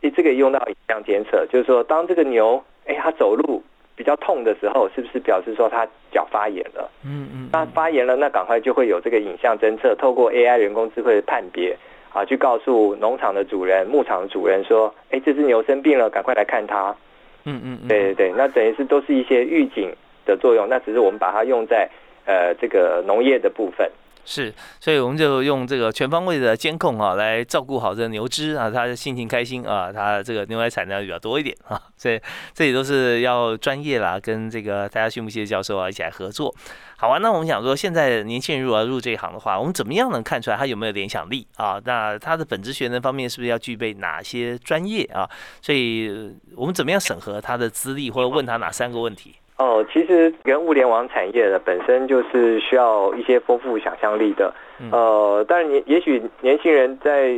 [0.00, 3.62] 这个用到影像监测，就是说当这个牛，哎，它走路。
[3.96, 6.90] 比较痛的时候，是不是表示说它脚发炎了？
[7.04, 11.76] 嗯嗯，那发炎了，那赶快就会有这个影像侦测，透过 AI 人工智慧的判别
[12.10, 16.96] 啊，去告诉农场的主人、牧场的主人说，哎，这只牛生病了，赶快来看它。
[17.45, 19.93] 嗯嗯，对对对，那等于是都是一些预警
[20.24, 21.88] 的作用，那只是我们把它用在
[22.26, 23.91] 呃这个农业的部分。
[24.24, 32.20] 是，所以我们就用这个全方位的监控啊，来照顾好这个牛只啊，它的心情开心啊，它这个牛奶产量比较多一点啊，所以
[32.54, 36.54] 这里都是要专业啦，跟这个大家畜牧系的教授啊一起来合作。
[36.96, 41.80] 好啊，那我们想说，现在年轻人如果要入这一行的话，我们怎么样能看出来他有没有联想力啊？
[41.84, 45.28] 那他的本职学能方面是不是要具备哪些专业啊？
[45.62, 49.34] 所以我们怎么样审核他的资历，或者问他哪三个问题？
[49.61, 54.54] 哦，其实跟物联网产业的本身就是需要一些丰富想象力的。
[54.90, 57.34] 呃，当然也也许年轻人在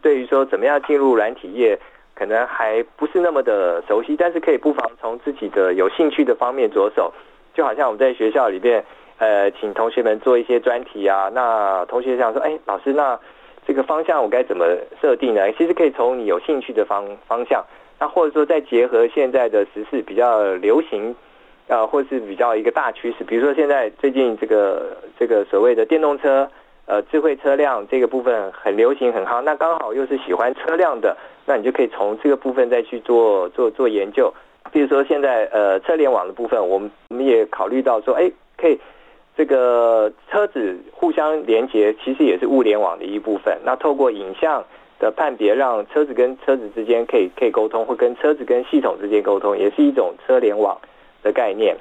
[0.00, 1.78] 对于说怎么样进入软体业，
[2.14, 7.12] 可能还不是那么的熟悉，但是可以不妨从自己的有兴趣的方面着手。
[7.52, 8.82] 就好像我们在学校里边，
[9.18, 13.20] 呃，请同学们做一些专题啊，那同学想说，哎，老师，那
[13.66, 14.64] 这个方向我该怎么
[15.02, 15.52] 设定呢？
[15.52, 17.62] 其实可以从你有兴趣的方方向，
[18.00, 21.14] 那或者说再结合现在的时事比较流行。
[21.68, 26.48] 啊，或是比较一个大趋势，比如说现在最近这个这个所谓的电动车，
[26.86, 34.32] 呃，智慧车辆这个部分很流行很好，那刚好又是喜欢车辆的，那你就可以从这个部分再去做做做研究。
[34.70, 38.78] 比如说现在呃车联网的部分，我们我们也考虑到说，哎，可以
[39.36, 43.58] 这个车子互相连接，其实也是物联网的一部分。
[43.64, 44.64] 那透过影像
[45.00, 50.78] 的判别，让车子跟车子之间可以可以沟通，或跟车子跟系统之间沟通，也是一种车联网。
[51.26, 51.76] 的概念，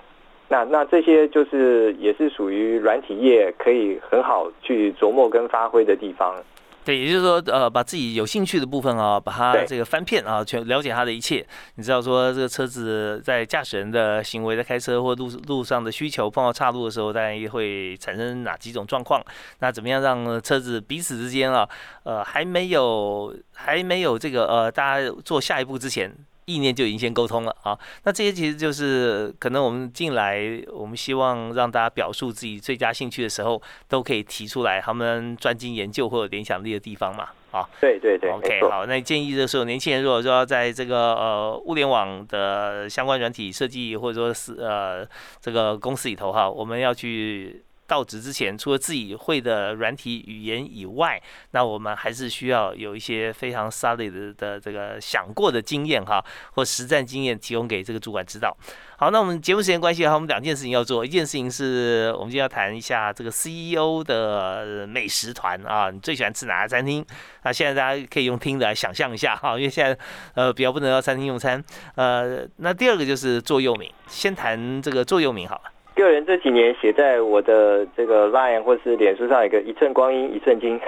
[0.49, 6.35] 那那这些就是也是属于软体业可以很好去琢磨跟发挥的地方。
[6.83, 11.43] 对，也就是说，呃，把自己有兴趣的部分啊，把它这个翻片啊，全了解它的一切。
[11.77, 19.19] 你知道说，这个车子在驾驶人的行为，在开车或路路上的需求，碰到岔路的时候，大概会产生哪几种状况？
[19.61, 21.67] 那怎么样让车子彼此之间啊，
[22.03, 26.15] 呃，还没有还没有这个呃，大家做下一步之前。
[26.45, 30.39] 意念就已经先沟通了啊，那这些其实就是可能我们进来，
[30.71, 45.07] 我们希望让大家表述自己最佳兴趣的时候，都可以提出来他们专精研究或者联想力的地方嘛，啊，对对对，OK，好，那建议的时候年轻人如果说要在这个呃物联网的相关软体设计或者说是呃
[45.41, 47.63] 这个公司里头哈，我们要去。
[47.87, 51.21] 到职之前，除了自己会的软体语言以外，
[51.51, 56.23] 那我们还是需要有一些非常 solid 的这个想过的经验哈，
[56.53, 58.55] 或实战经验提供给这个主管指导。
[58.97, 67.05] 好，那我们节目时间关系哈，我们两件事情要做，一件事情是我们今天要谈一下这个 CEO 的美食团啊，你最喜欢吃哪家餐厅？
[67.43, 69.97] 那现在大家可以用听的来想象一下哈，因为现在
[70.33, 71.63] 呃比较不能到餐厅用餐。
[71.95, 75.74] 呃，那第二个就是座右铭，先谈这个座右铭好了。
[76.01, 80.79] 个人这几年写在我的这个 Line 或是脸书上一个一寸光阴一寸金，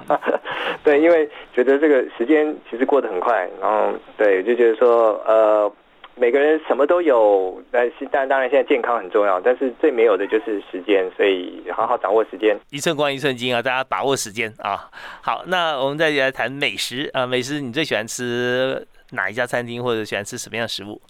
[0.82, 5.70] 对，因为觉得这个时间其实过得很快，然后对，就觉得说呃
[6.14, 14.90] 每个人什么都有，但是但当然现在健康很重要，但是最没有的就是时间，所以好好掌握时间，一寸光一寸金啊，大家把握时间啊。
[15.22, 21.00] 好，那我们再来谈美食啊，美食你最喜欢吃哪一家餐厅，或者喜欢吃什么样的食物？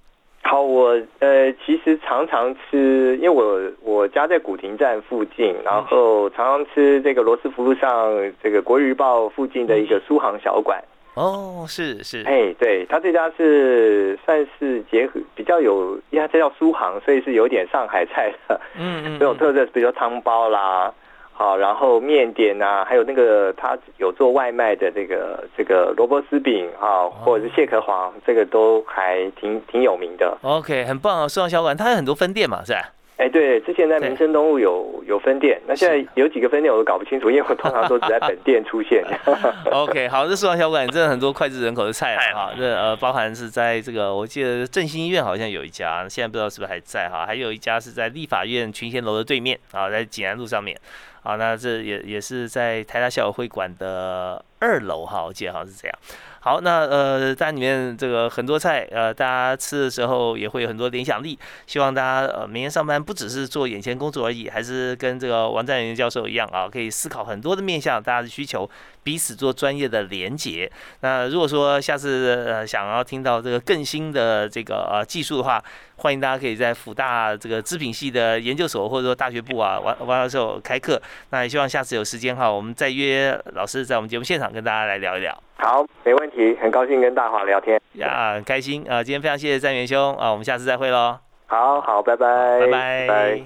[0.44, 8.12] 好，我呃其实常常吃，因为我我家在古亭站附近，然后常常吃这个罗斯福路上
[8.42, 10.82] 这个国日报附近的一个苏杭小馆。
[11.14, 20.92] 哦，是是，哎，对他这家是算是结合比较有，因为它叫苏杭，所以是有点上海菜的，嗯嗯， 这种特色，比如说汤包啦。
[21.32, 30.36] 好，然后面点啊，还有那个他有做外卖的这个这个萝卜丝饼啊，或者是蟹壳黄，这个都还挺挺有名的。
[30.42, 32.92] OK，很棒啊，寿阳小馆它有很多分店嘛，是吧？
[33.18, 39.04] 哎，对，之前在民生东路有有分店，那现在有几个分店我都搞不清楚，因为我通常都只在本店出现。
[39.70, 50.76] OK，好，这书房小馆真的很多脍炙人口的菜啊，哈，这呃包含是在这个我记得振兴医院好像有一家，现在不知道是不是还在哈，还有一家是在立法院群贤楼的对面啊，在济南路上面。
[51.22, 55.96] 好，那这也也是在台大校友会馆的二楼哈，我记得好像是这样。
[56.44, 61.38] 好，那呃，家里面这个很多菜，呃，大家吃的时候也会有很多联想力。
[61.68, 68.68] 希望大家呃，明天上班不只是做眼前工作而已，还是跟这个王占元教授一样啊，可以思考很多的面向，大家的需求，
[69.02, 70.70] 彼此做专业的连接。
[71.00, 75.62] 那如果说下次呃想要听到这个更新的这个呃技术的话，
[75.96, 81.00] 欢迎大家可以在辅大这个织品系的研究所或者说大学部啊，王王教授开课。
[81.30, 85.36] 那也希望下次有时间哈，我们再约老师在我们节目现场跟大家来聊一聊。
[85.56, 89.02] 好，没问题，很高兴跟大华聊天呀，很开心啊！
[89.02, 91.18] 今天非常谢谢赞元兄啊，我们下次再会喽。
[91.46, 93.42] 好好，拜拜，拜拜。